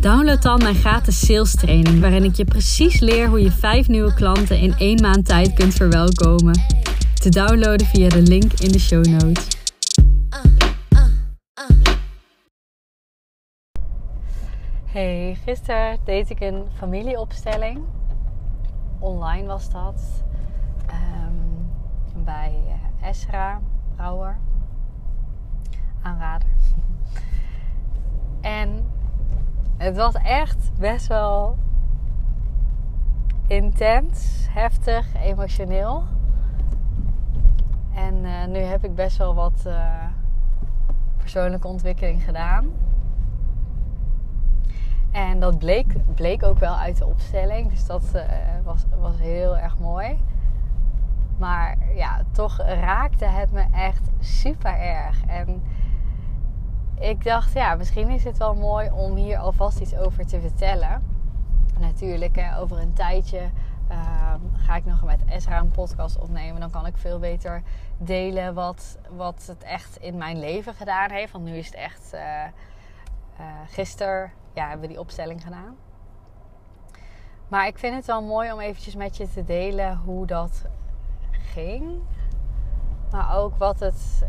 [0.00, 4.14] download dan mijn gratis sales training waarin ik je precies leer hoe je vijf nieuwe
[4.14, 6.60] klanten in één maand tijd kunt verwelkomen.
[7.14, 9.46] Te downloaden via de link in de show notes.
[14.84, 17.78] Hey, gisteren deed ik een familieopstelling.
[18.98, 20.02] Online was dat.
[20.86, 22.54] Ehm, bij
[23.02, 23.60] Esra
[23.96, 24.36] Brouwer.
[26.02, 26.48] Aanrader.
[28.40, 28.84] En
[29.80, 31.56] het was echt best wel
[33.46, 36.04] intens, heftig, emotioneel.
[37.94, 40.04] En uh, nu heb ik best wel wat uh,
[41.16, 42.66] persoonlijke ontwikkeling gedaan.
[45.10, 47.70] En dat bleek, bleek ook wel uit de opstelling.
[47.70, 48.22] Dus dat uh,
[48.64, 50.18] was, was heel erg mooi.
[51.38, 55.24] Maar ja, toch raakte het me echt super erg.
[55.26, 55.62] En
[57.00, 61.02] ik dacht, ja, misschien is het wel mooi om hier alvast iets over te vertellen.
[61.78, 63.50] Natuurlijk, hè, over een tijdje
[63.90, 66.60] uh, ga ik nog met Ezra een podcast opnemen.
[66.60, 67.62] Dan kan ik veel beter
[67.98, 71.32] delen wat, wat het echt in mijn leven gedaan heeft.
[71.32, 72.14] Want nu is het echt.
[72.14, 72.44] Uh,
[73.66, 75.76] gisteren ja, hebben we die opstelling gedaan.
[77.48, 80.64] Maar ik vind het wel mooi om eventjes met je te delen hoe dat
[81.30, 82.00] ging.
[83.10, 84.24] Maar ook wat het,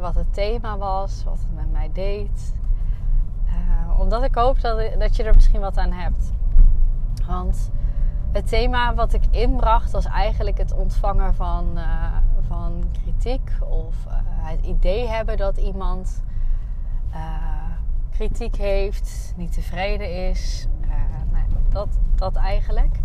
[0.00, 2.54] wat het thema was, wat het met mij deed.
[3.46, 6.32] Uh, omdat ik hoop dat, dat je er misschien wat aan hebt.
[7.26, 7.70] Want
[8.32, 12.16] het thema wat ik inbracht was eigenlijk het ontvangen van, uh,
[12.46, 13.50] van kritiek.
[13.60, 16.22] Of uh, het idee hebben dat iemand
[18.10, 20.66] kritiek heeft, niet tevreden is.
[21.32, 22.98] Nou, dat, dat eigenlijk.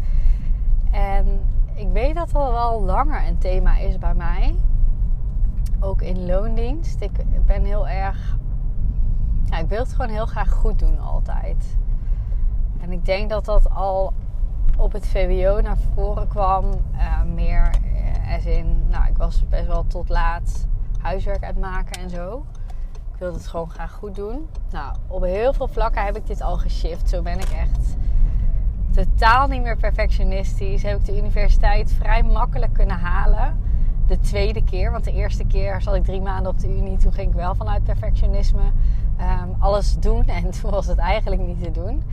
[0.91, 1.41] En
[1.73, 4.55] ik weet dat dat wel langer een thema is bij mij
[5.79, 7.01] ook in loondienst.
[7.01, 8.38] Ik ben heel erg.
[9.43, 11.77] Ja, ik wil het gewoon heel graag goed doen altijd.
[12.79, 14.13] En ik denk dat dat al
[14.77, 16.66] op het VWO naar voren kwam.
[16.93, 20.67] Uh, meer uh, als in, nou, ik was best wel tot laat
[21.01, 22.45] huiswerk uitmaken en zo.
[23.13, 24.47] Ik wilde het gewoon graag goed doen.
[24.71, 27.09] Nou, op heel veel vlakken heb ik dit al geshift.
[27.09, 27.95] Zo ben ik echt
[28.91, 30.83] totaal niet meer perfectionistisch.
[30.83, 33.66] Heb ik de universiteit vrij makkelijk kunnen halen
[34.07, 34.91] de tweede keer.
[34.91, 36.97] Want de eerste keer zat ik drie maanden op de Unie.
[36.97, 38.72] Toen ging ik wel vanuit perfectionisme
[39.19, 40.25] um, alles doen.
[40.38, 42.03] En toen was het eigenlijk niet te doen.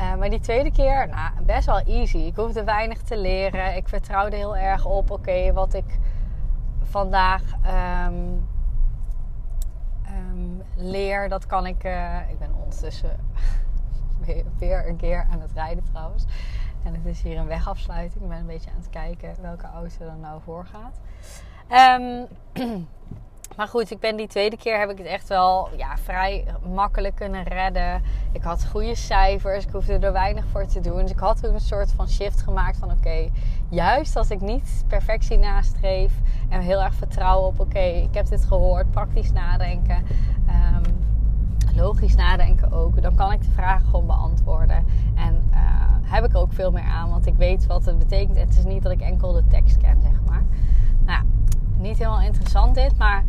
[0.00, 2.16] Uh, maar die tweede keer, nou, best wel easy.
[2.16, 3.76] Ik hoefde weinig te leren.
[3.76, 5.98] Ik vertrouwde heel erg op, oké, wat ik
[6.82, 7.42] vandaag
[8.06, 8.48] um,
[10.06, 11.84] um, leer, dat kan ik...
[11.84, 13.16] Uh, ik ben ondertussen
[14.58, 16.24] weer een keer aan het rijden trouwens.
[16.84, 18.22] En het is hier een wegafsluiting.
[18.22, 21.00] Ik ben een beetje aan het kijken welke auto er nou voor gaat.
[22.00, 22.26] Um,
[23.56, 26.44] maar goed, ik ben die tweede keer heb ik het echt wel ja, vrij
[26.74, 28.02] makkelijk kunnen redden.
[28.32, 29.64] Ik had goede cijfers.
[29.64, 31.00] Ik hoefde er weinig voor te doen.
[31.00, 33.30] Dus ik had toen een soort van shift gemaakt van oké,
[33.68, 36.12] juist als ik niet perfectie nastreef
[36.48, 40.06] en heel erg vertrouwen op oké, ik heb dit gehoord, praktisch nadenken.
[40.48, 41.01] Um,
[41.76, 43.02] logisch nadenken ook.
[43.02, 44.86] Dan kan ik de vragen gewoon beantwoorden.
[45.14, 45.58] En uh,
[46.02, 48.36] heb ik ook veel meer aan, want ik weet wat het betekent.
[48.36, 50.42] Het is niet dat ik enkel de tekst ken, zeg maar.
[51.04, 51.24] Nou,
[51.78, 53.24] niet helemaal interessant dit, maar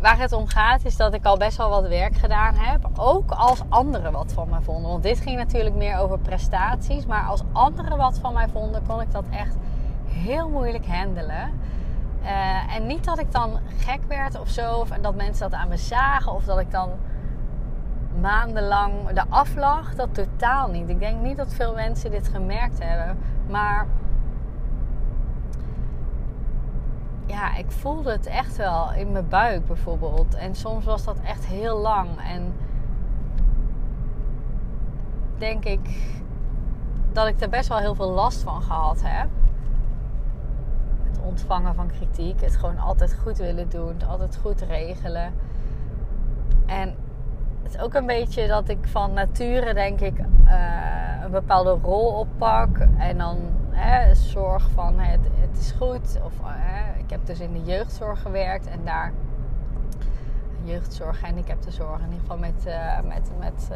[0.00, 2.88] waar het om gaat is dat ik al best wel wat werk gedaan heb.
[2.96, 4.90] Ook als anderen wat van mij vonden.
[4.90, 7.06] Want dit ging natuurlijk meer over prestaties.
[7.06, 9.56] Maar als anderen wat van mij vonden, kon ik dat echt
[10.06, 11.50] heel moeilijk handelen.
[12.28, 14.74] Uh, en niet dat ik dan gek werd of zo.
[14.74, 16.32] Of dat mensen dat aan me zagen.
[16.32, 16.90] Of dat ik dan
[18.20, 19.94] maandenlang de aflag.
[19.94, 20.88] Dat totaal niet.
[20.88, 23.18] Ik denk niet dat veel mensen dit gemerkt hebben.
[23.48, 23.86] Maar
[27.26, 30.34] ja, ik voelde het echt wel in mijn buik bijvoorbeeld.
[30.34, 32.08] En soms was dat echt heel lang.
[32.32, 32.54] En
[35.38, 36.12] denk ik
[37.12, 39.28] dat ik er best wel heel veel last van gehad heb.
[41.22, 42.40] Ontvangen van kritiek.
[42.40, 43.88] Het gewoon altijd goed willen doen.
[43.88, 45.32] Het altijd goed regelen.
[46.66, 46.94] En
[47.62, 50.24] het is ook een beetje dat ik van nature denk ik uh,
[51.24, 52.78] een bepaalde rol oppak.
[52.98, 53.38] En dan
[53.70, 56.18] hè, zorg van het, het is goed.
[56.24, 59.12] Of hè, ik heb dus in de jeugdzorg gewerkt en daar
[60.64, 63.68] jeugdzorg, gehandicaptenzorg, in ieder geval met, uh, met, met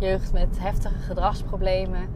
[0.00, 2.08] jeugd met heftige gedragsproblemen.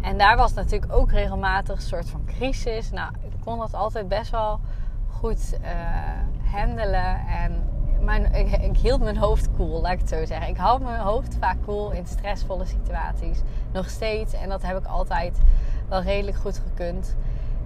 [0.00, 2.90] En daar was natuurlijk ook regelmatig een soort van crisis.
[2.90, 4.60] Nou, ik kon dat altijd best wel
[5.08, 5.68] goed uh,
[6.52, 7.26] handelen.
[7.26, 7.62] En
[8.00, 10.48] mijn, ik, hield mijn hoofd cool, laat ik het zo zeggen.
[10.48, 13.40] Ik hou mijn hoofd vaak cool in stressvolle situaties.
[13.72, 14.32] Nog steeds.
[14.32, 15.38] En dat heb ik altijd
[15.88, 17.16] wel redelijk goed gekund.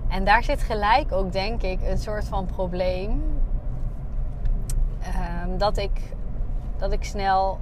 [0.09, 3.23] En daar zit gelijk ook, denk ik, een soort van probleem.
[5.45, 6.01] Um, dat, ik,
[6.77, 7.59] dat ik snel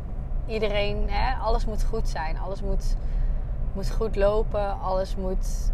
[0.53, 2.39] iedereen, hè, alles moet goed zijn.
[2.39, 2.97] Alles moet,
[3.73, 4.81] moet goed lopen.
[4.81, 5.73] Alles moet,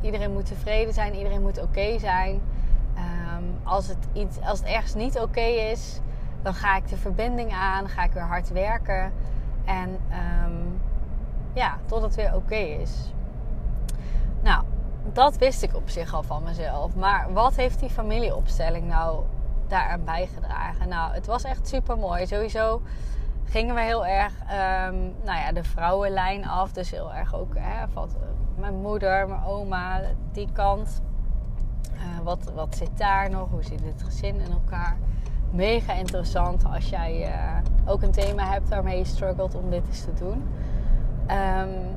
[0.00, 1.14] iedereen moet tevreden zijn.
[1.14, 2.40] Iedereen moet oké zijn.
[2.96, 6.00] Um, als, het iets, als het ergens niet oké is,
[6.42, 7.88] dan ga ik de verbinding aan.
[7.88, 9.12] Ga ik weer hard werken.
[9.64, 9.98] En
[10.44, 10.80] um,
[11.52, 13.12] ja, tot het weer oké is.
[14.42, 14.64] Nou,
[15.12, 16.94] dat wist ik op zich al van mezelf.
[16.94, 19.24] Maar wat heeft die familieopstelling nou
[19.66, 20.88] daaraan bijgedragen?
[20.88, 22.26] Nou, het was echt super mooi.
[22.26, 22.82] Sowieso
[23.48, 26.72] gingen we heel erg um, nou ja, de vrouwenlijn af.
[26.72, 28.08] Dus heel erg ook hè, van
[28.56, 30.00] mijn moeder, mijn oma,
[30.32, 31.02] die kant.
[31.94, 33.50] Uh, wat, wat zit daar nog?
[33.50, 34.96] Hoe zit het gezin in elkaar?
[35.50, 40.04] Mega interessant als jij uh, ook een thema hebt waarmee je struggelt om dit eens
[40.04, 40.48] te doen.
[41.30, 41.96] Um,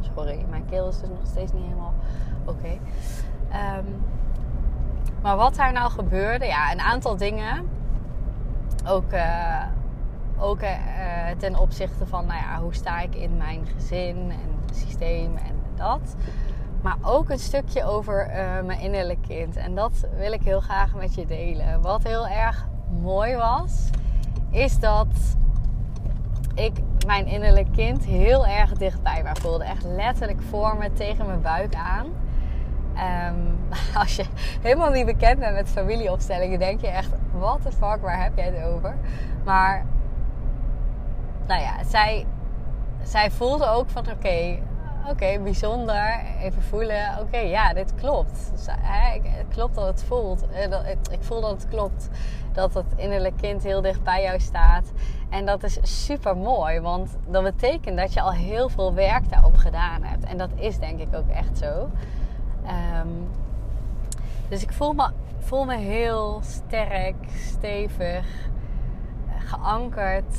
[0.14, 1.94] sorry, mijn keel is dus nog steeds niet helemaal
[2.44, 2.78] oké.
[3.78, 4.02] Um,
[5.22, 7.77] maar wat daar nou gebeurde, ja, een aantal dingen.
[8.86, 9.62] Ook, uh,
[10.38, 10.68] ook uh,
[11.38, 16.16] ten opzichte van, nou ja, hoe sta ik in mijn gezin en systeem en dat.
[16.82, 18.34] Maar ook een stukje over uh,
[18.64, 19.56] mijn innerlijk kind.
[19.56, 21.80] En dat wil ik heel graag met je delen.
[21.80, 22.68] Wat heel erg
[23.00, 23.90] mooi was,
[24.50, 25.36] is dat
[26.54, 26.72] ik
[27.06, 29.64] mijn innerlijk kind heel erg dichtbij me voelde.
[29.64, 32.06] Echt letterlijk voor me tegen mijn buik aan.
[32.98, 33.58] Um,
[34.02, 34.24] als je
[34.62, 38.44] helemaal niet bekend bent met familieopstellingen, denk je echt: what the fuck, waar heb jij
[38.44, 38.96] het over?
[39.44, 39.84] Maar,
[41.46, 42.26] nou ja, zij,
[43.02, 44.58] zij voelde ook van: oké,
[45.10, 46.20] oké, bijzonder.
[46.40, 48.50] Even voelen, oké, ja, dit klopt.
[49.22, 50.46] Het klopt dat het voelt.
[50.50, 52.08] Eh, ik voel dat het klopt.
[52.52, 54.92] Dat het innerlijk kind heel dicht bij jou staat.
[55.28, 59.56] En dat is super mooi, want dat betekent dat je al heel veel werk daarop
[59.56, 60.24] gedaan hebt.
[60.24, 61.90] En dat is denk ik ook echt zo.
[62.68, 63.28] Um,
[64.48, 68.26] dus ik voel me, voel me heel sterk, stevig,
[69.38, 70.36] geankerd.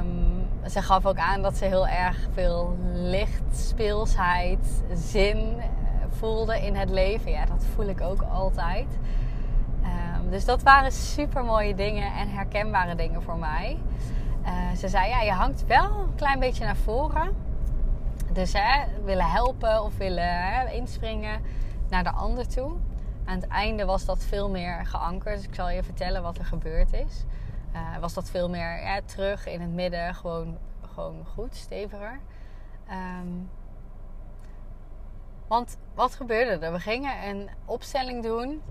[0.00, 5.66] Um, ze gaf ook aan dat ze heel erg veel licht, speelsheid, zin eh,
[6.08, 7.30] voelde in het leven.
[7.30, 8.98] Ja, dat voel ik ook altijd.
[9.82, 13.78] Um, dus dat waren super mooie dingen en herkenbare dingen voor mij.
[14.44, 17.32] Uh, ze zei, ja, je hangt wel een klein beetje naar voren.
[18.34, 21.42] Dus hè, willen helpen of willen hè, inspringen
[21.88, 22.72] naar de ander toe.
[23.24, 25.36] Aan het einde was dat veel meer geankerd.
[25.36, 27.24] Dus ik zal je vertellen wat er gebeurd is.
[27.74, 30.58] Uh, was dat veel meer terug in het midden, gewoon,
[30.94, 32.20] gewoon goed, steviger.
[32.90, 33.50] Um,
[35.46, 36.72] want wat gebeurde er?
[36.72, 38.62] We gingen een opstelling doen.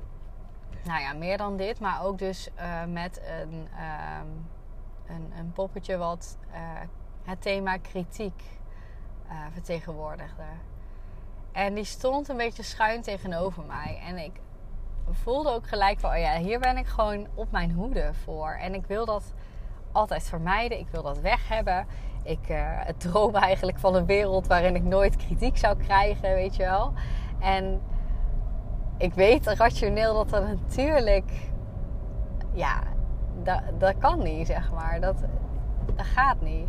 [0.84, 4.48] Nou ja, meer dan dit, maar ook dus uh, met een, um,
[5.08, 6.56] een, een, poppetje wat uh,
[7.24, 8.44] het thema kritiek
[9.54, 10.44] vertegenwoordigde.
[11.52, 14.02] En die stond een beetje schuin tegenover mij.
[14.08, 14.32] En ik
[15.12, 18.52] voelde ook gelijk van, oh ja, hier ben ik gewoon op mijn hoede voor.
[18.52, 19.34] En ik wil dat
[19.92, 20.80] altijd vermijden.
[20.80, 21.88] Ik wil dat weg hebben.
[22.24, 26.64] Ik uh, droom eigenlijk van een wereld waarin ik nooit kritiek zou krijgen, weet je
[26.64, 26.94] wel.
[27.40, 27.82] En
[28.98, 31.32] ik weet rationeel dat dat natuurlijk,
[32.54, 32.84] ja,
[33.44, 35.02] dat, dat kan niet, zeg maar.
[35.02, 35.16] Dat,
[35.96, 36.68] dat gaat niet.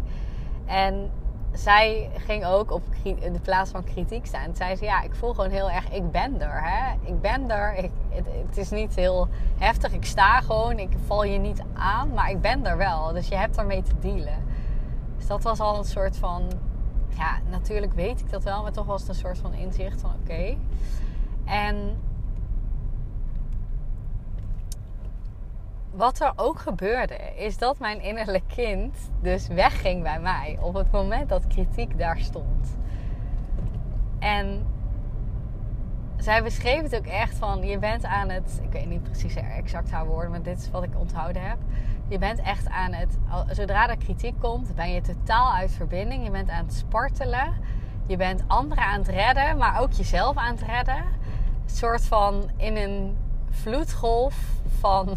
[0.65, 1.11] En
[1.55, 4.57] zij ging ook op de plaats van kritiek staan.
[4.57, 6.63] Zij zei: Ja, ik voel gewoon heel erg, ik ben er.
[6.63, 6.93] Hè?
[7.03, 7.75] Ik ben er.
[7.75, 9.93] Ik, het, het, is niet heel heftig.
[9.93, 10.79] Ik sta gewoon.
[10.79, 13.13] Ik val je niet aan, maar ik ben er wel.
[13.13, 14.45] Dus je hebt ermee te dealen.
[15.17, 16.43] Dus dat was al een soort van.
[17.09, 20.13] Ja, natuurlijk weet ik dat wel, maar toch was het een soort van inzicht van:
[20.23, 20.57] oké.
[21.45, 21.99] En
[25.97, 30.91] wat er ook gebeurde, is dat mijn innerlijk kind dus wegging bij mij op het
[30.91, 32.77] moment dat kritiek daar stond.
[34.19, 34.67] En
[36.17, 39.91] zij beschreef het ook echt van: je bent aan het, ik weet niet precies exact
[39.91, 41.59] haar woorden, maar dit is wat ik onthouden heb.
[42.09, 43.19] Je bent echt aan het,
[43.51, 46.25] zodra er kritiek komt, ben je totaal uit verbinding.
[46.25, 47.53] Je bent aan het spartelen.
[48.07, 50.97] Je bent anderen aan het redden, maar ook jezelf aan het redden.
[50.97, 53.17] Een soort van in een
[53.51, 54.37] vloedgolf
[54.79, 55.17] van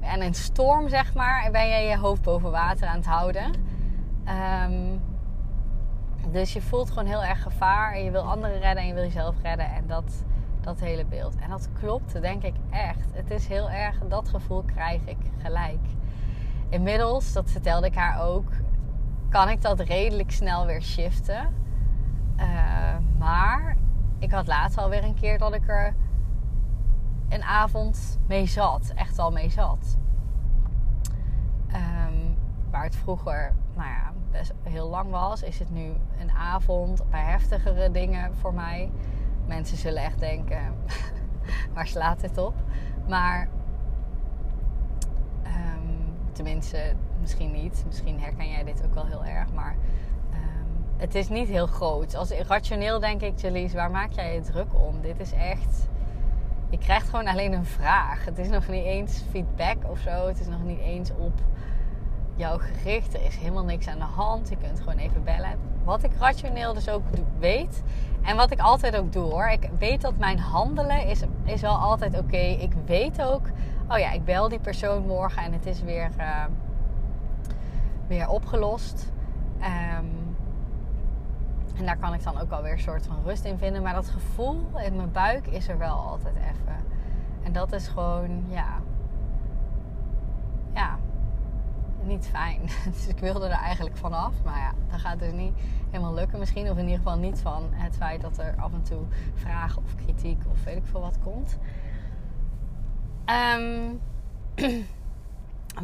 [0.00, 3.52] en een storm, zeg maar, ben je je hoofd boven water aan het houden.
[4.64, 5.00] Um,
[6.28, 9.02] dus je voelt gewoon heel erg gevaar en je wil anderen redden en je wil
[9.02, 9.72] jezelf redden.
[9.72, 10.24] En dat,
[10.60, 11.36] dat hele beeld.
[11.36, 13.08] En dat klopt, denk ik echt.
[13.12, 15.86] Het is heel erg, dat gevoel krijg ik gelijk.
[16.68, 18.52] inmiddels, dat vertelde ik haar ook,
[19.28, 21.54] kan ik dat redelijk snel weer shiften.
[22.36, 22.46] Uh,
[23.18, 23.76] maar
[24.18, 25.94] ik had laatst alweer een keer dat ik er
[27.30, 28.92] een avond mee zat.
[28.94, 29.96] Echt al mee zat.
[31.68, 32.36] Um,
[32.70, 37.22] waar het vroeger, nou ja, best heel lang was, is het nu een avond bij
[37.22, 38.90] heftigere dingen voor mij.
[39.46, 40.74] Mensen zullen echt denken,
[41.74, 42.54] waar slaat dit op?
[43.08, 43.48] Maar
[45.44, 47.82] um, tenminste, misschien niet.
[47.86, 49.52] Misschien herken jij dit ook wel heel erg.
[49.52, 49.76] Maar
[50.32, 52.14] um, het is niet heel groot.
[52.14, 55.00] Als rationeel denk ik, Jalies, waar maak jij je druk om?
[55.00, 55.88] Dit is echt.
[56.70, 58.24] Je krijgt gewoon alleen een vraag.
[58.24, 60.26] Het is nog niet eens feedback of zo.
[60.26, 61.32] Het is nog niet eens op
[62.36, 63.14] jou gericht.
[63.14, 64.48] Er is helemaal niks aan de hand.
[64.48, 65.58] Je kunt gewoon even bellen.
[65.84, 67.02] Wat ik rationeel dus ook
[67.38, 67.82] weet.
[68.22, 69.48] En wat ik altijd ook doe hoor.
[69.48, 72.36] Ik weet dat mijn handelen is, is wel altijd oké.
[72.36, 73.46] Ik weet ook.
[73.88, 76.44] Oh ja, ik bel die persoon morgen en het is weer, uh,
[78.06, 79.12] weer opgelost.
[79.98, 80.29] Um,
[81.80, 83.82] en daar kan ik dan ook alweer een soort van rust in vinden.
[83.82, 86.76] Maar dat gevoel in mijn buik is er wel altijd even.
[87.42, 88.80] En dat is gewoon, ja.
[90.74, 90.98] Ja,
[92.02, 92.60] niet fijn.
[92.92, 94.34] Dus ik wilde er eigenlijk vanaf.
[94.44, 95.52] Maar ja, dat gaat dus niet
[95.90, 96.70] helemaal lukken misschien.
[96.70, 99.02] Of in ieder geval niet van het feit dat er af en toe
[99.34, 101.58] vragen of kritiek of weet ik veel wat komt.
[103.58, 104.00] Um,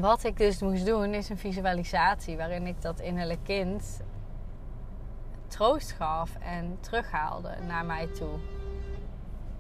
[0.09, 4.01] wat ik dus moest doen is een visualisatie waarin ik dat innerlijke kind
[5.57, 8.39] troost gaf en terughaalde naar mij toe.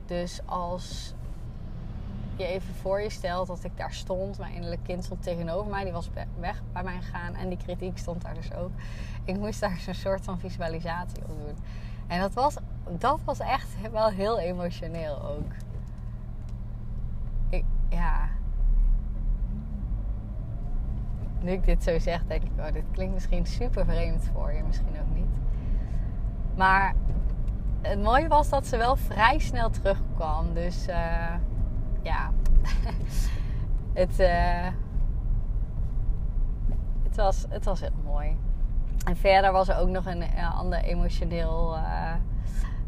[0.07, 1.15] Dus als
[2.37, 4.39] je even voor je stelt dat ik daar stond.
[4.39, 5.85] Mijn innerlijk kind stond tegenover mij.
[5.85, 7.35] Die was weg bij mij gegaan.
[7.35, 8.71] En die kritiek stond daar dus ook.
[9.25, 11.57] Ik moest daar een soort van visualisatie op doen.
[12.07, 12.57] En dat was,
[12.99, 15.53] dat was echt wel heel emotioneel ook.
[17.49, 18.29] Ik, ja.
[21.41, 24.63] Nu ik dit zo zeg, denk ik, oh, dit klinkt misschien super vreemd voor je.
[24.63, 25.46] Misschien ook niet.
[26.57, 26.95] Maar
[27.83, 30.55] het mooie was dat ze wel vrij snel terugkwam.
[30.55, 30.89] Dus...
[30.89, 31.35] Uh,
[32.03, 32.31] ja,
[34.03, 34.67] het, uh,
[37.03, 38.37] het, was, het was heel mooi.
[39.05, 40.25] En verder was er ook nog een,
[40.59, 41.77] ander emotioneel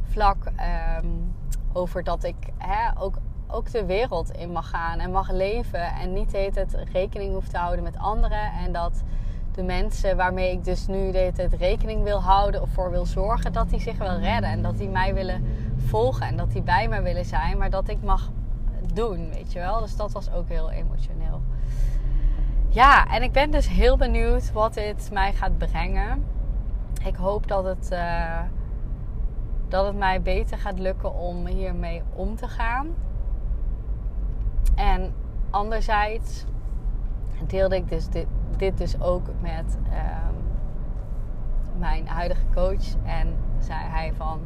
[0.03, 0.53] vlak
[0.97, 1.35] um,
[1.73, 5.95] over dat ik hè, ook, ook de wereld in mag gaan en mag leven.
[5.95, 8.53] En niet heet het rekening hoeft te houden met anderen.
[8.53, 9.03] En dat
[9.59, 13.53] de mensen waarmee ik dus nu de het rekening wil houden of voor wil zorgen,
[13.53, 14.51] dat die zich wel redden.
[14.51, 15.45] En dat die mij willen
[15.77, 17.59] volgen en dat die bij me willen zijn.
[17.59, 18.31] Maar dat ik mag
[18.95, 19.81] doen, weet je wel.
[19.81, 21.41] Dus dat was ook heel emotioneel.
[22.69, 26.25] Ja, en ik ben dus heel benieuwd wat dit mij gaat brengen.
[27.05, 28.41] Ik hoop dat het, uh,
[29.69, 32.89] dat het mij beter gaat lukken om hiermee om te gaan.
[34.75, 35.15] En
[35.51, 36.45] anderzijds
[37.47, 38.27] deelde ik dus dit,
[38.57, 40.29] dit dus ook met uh,
[41.79, 42.95] mijn huidige coach.
[43.05, 44.41] En zei hij van,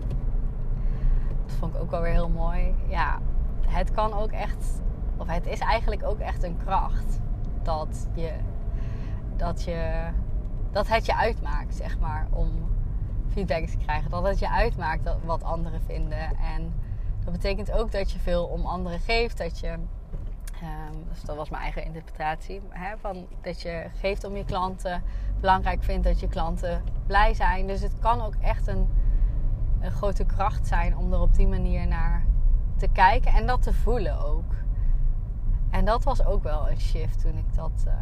[1.47, 2.75] dat vond ik ook wel weer heel mooi.
[2.89, 3.19] Ja,
[3.69, 4.83] het kan ook echt,
[5.17, 7.21] of het is eigenlijk ook echt een kracht
[7.63, 8.33] dat je,
[9.37, 10.09] dat je,
[10.71, 12.51] dat het je uitmaakt, zeg maar, om
[13.29, 14.11] feedback te krijgen.
[14.11, 16.37] Dat het je uitmaakt wat anderen vinden.
[16.37, 16.73] En
[17.25, 19.75] dat betekent ook dat je veel om anderen geeft, dat je
[20.63, 22.61] Um, dus dat was mijn eigen interpretatie.
[22.69, 25.03] Hè, van dat je geeft om je klanten.
[25.41, 27.67] Belangrijk vindt dat je klanten blij zijn.
[27.67, 28.89] Dus het kan ook echt een,
[29.81, 32.25] een grote kracht zijn om er op die manier naar
[32.77, 34.55] te kijken en dat te voelen ook.
[35.71, 37.93] En dat was ook wel een shift toen ik dat uh,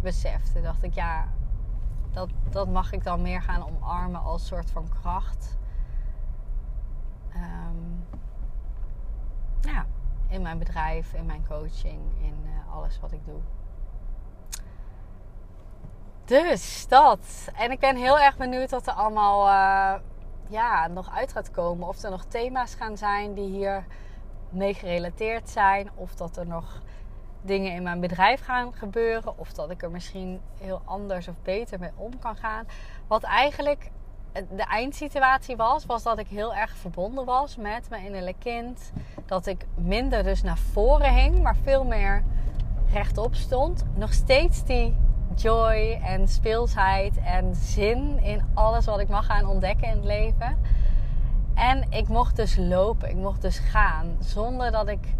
[0.00, 0.60] besefte.
[0.60, 1.24] Dacht ik, ja,
[2.10, 5.58] dat, dat mag ik dan meer gaan omarmen als soort van kracht.
[7.34, 8.04] Um,
[9.60, 9.86] ja,
[10.32, 13.40] in mijn bedrijf, in mijn coaching, in uh, alles wat ik doe.
[16.24, 17.48] Dus dat.
[17.56, 20.00] En ik ben heel erg benieuwd wat er allemaal uh,
[20.48, 21.88] ja, nog uit gaat komen.
[21.88, 23.86] Of er nog thema's gaan zijn die hier
[24.48, 25.90] mee gerelateerd zijn.
[25.94, 26.82] Of dat er nog
[27.40, 29.38] dingen in mijn bedrijf gaan gebeuren.
[29.38, 32.66] Of dat ik er misschien heel anders of beter mee om kan gaan.
[33.06, 33.90] Wat eigenlijk
[34.32, 38.92] de eindsituatie was, was dat ik heel erg verbonden was met mijn innerlijk kind.
[39.26, 42.24] Dat ik minder dus naar voren hing, maar veel meer
[42.92, 43.84] rechtop stond.
[43.94, 44.96] Nog steeds die
[45.34, 50.58] joy en speelsheid en zin in alles wat ik mag gaan ontdekken in het leven.
[51.54, 55.14] En ik mocht dus lopen, ik mocht dus gaan zonder dat ik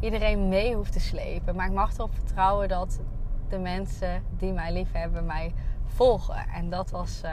[0.00, 1.56] iedereen mee hoef te slepen.
[1.56, 3.00] Maar ik mag erop vertrouwen dat
[3.48, 5.54] de mensen die mij lief hebben mij
[5.86, 6.48] volgen.
[6.54, 7.30] En dat was, uh,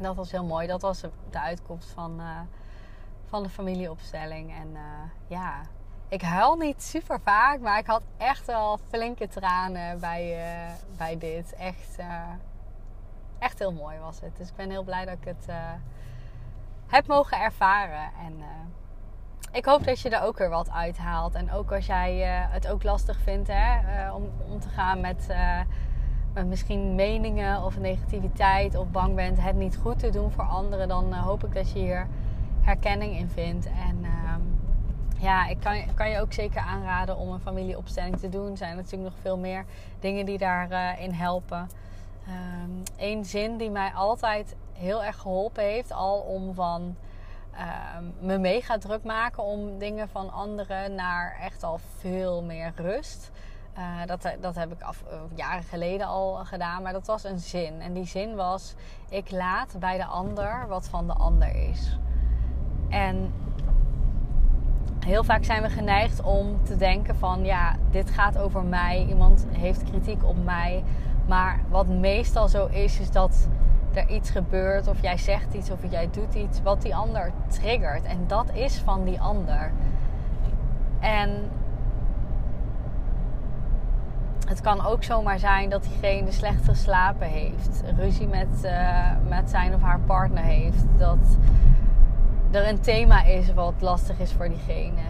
[0.00, 0.66] dat was heel mooi.
[0.66, 2.40] Dat was de uitkomst van, uh,
[3.26, 4.54] van de familieopstelling.
[4.54, 4.80] En uh,
[5.26, 5.60] ja,
[6.08, 11.18] ik huil niet super vaak, maar ik had echt wel flinke tranen bij, uh, bij
[11.18, 11.54] dit.
[11.54, 11.98] Echt,
[13.38, 14.36] echt heel mooi was het.
[14.36, 15.46] Dus ik ben heel blij dat ik het
[16.86, 18.10] heb mogen ervaren.
[18.26, 18.42] En
[19.52, 21.34] ik hoop dat je er ook weer wat uithaalt.
[21.34, 22.18] En ook als jij
[22.50, 25.26] het ook lastig vindt hè, om om te gaan met
[26.46, 28.76] misschien meningen of negativiteit.
[28.76, 30.88] Of bang bent het niet goed te doen voor anderen.
[30.88, 32.06] Dan hoop ik dat je hier
[32.60, 33.66] herkenning in vindt.
[33.66, 34.40] En ehm,
[35.18, 38.50] ja, ik kan, kan je ook zeker aanraden om een familieopstelling te doen.
[38.50, 39.64] Er zijn natuurlijk nog veel meer
[40.00, 41.68] dingen die daarin uh, helpen.
[42.96, 46.96] Eén ehm, zin die mij altijd heel erg geholpen heeft, al om van
[47.96, 53.30] um, me mega druk maken om dingen van anderen naar echt al veel meer rust.
[53.78, 57.38] Uh, dat, dat heb ik af, uh, jaren geleden al gedaan, maar dat was een
[57.38, 57.80] zin.
[57.80, 58.74] En die zin was:
[59.08, 61.98] Ik laat bij de ander wat van de ander is.
[62.88, 63.32] En
[65.04, 69.06] heel vaak zijn we geneigd om te denken van ja, dit gaat over mij.
[69.08, 70.84] Iemand heeft kritiek op mij.
[71.26, 73.48] Maar wat meestal zo is, is dat
[73.94, 78.04] er iets gebeurt of jij zegt iets of jij doet iets wat die ander triggert.
[78.04, 79.72] En dat is van die ander.
[81.00, 81.50] En
[84.52, 89.74] het kan ook zomaar zijn dat diegene slecht geslapen heeft, ruzie met, uh, met zijn
[89.74, 90.84] of haar partner heeft.
[90.98, 91.36] Dat
[92.50, 95.00] er een thema is wat lastig is voor diegene.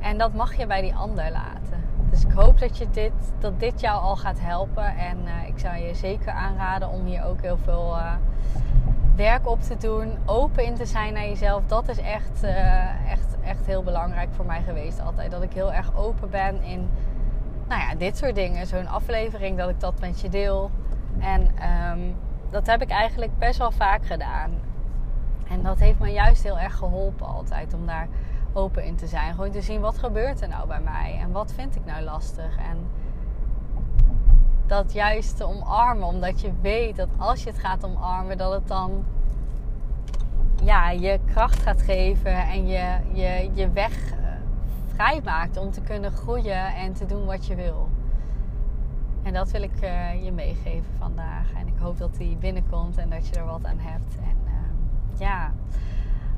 [0.00, 1.84] En dat mag je bij die ander laten.
[2.10, 4.96] Dus ik hoop dat, je dit, dat dit jou al gaat helpen.
[4.96, 8.12] En uh, ik zou je zeker aanraden om hier ook heel veel uh,
[9.16, 10.18] werk op te doen.
[10.26, 11.62] Open in te zijn naar jezelf.
[11.66, 12.42] Dat is echt,
[13.08, 15.30] echt, echt heel belangrijk voor mij geweest altijd.
[15.30, 16.88] Dat ik heel erg open ben in
[17.70, 18.66] nou ja, dit soort dingen.
[18.66, 20.70] Zo'n aflevering, dat ik dat met je deel.
[21.18, 21.40] En
[21.90, 22.16] um,
[22.50, 24.50] dat heb ik eigenlijk best wel vaak gedaan.
[25.48, 28.08] En dat heeft me juist heel erg geholpen altijd om daar
[28.52, 29.34] open in te zijn.
[29.34, 32.56] Gewoon te zien wat gebeurt er nou bij mij en wat vind ik nou lastig.
[32.56, 32.76] En
[34.66, 38.68] dat juist te omarmen, omdat je weet dat als je het gaat omarmen, dat het
[38.68, 39.04] dan
[40.62, 44.12] ja, je kracht gaat geven en je, je, je weg
[45.58, 47.88] om te kunnen groeien en te doen wat je wil.
[49.22, 51.52] En dat wil ik uh, je meegeven vandaag.
[51.52, 54.16] En ik hoop dat die binnenkomt en dat je er wat aan hebt.
[54.16, 54.36] En
[55.18, 55.52] ja,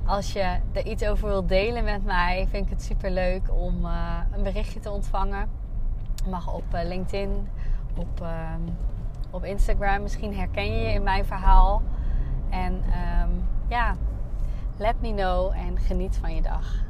[0.04, 3.84] als je er iets over wilt delen met mij, vind ik het super leuk om
[3.84, 5.48] uh, een berichtje te ontvangen.
[6.30, 7.48] Mag op LinkedIn,
[7.96, 8.28] op, uh,
[9.30, 10.02] op Instagram.
[10.02, 11.82] Misschien herken je je in mijn verhaal.
[12.50, 13.94] En um, ja,
[14.76, 16.84] let me know en geniet van je dag.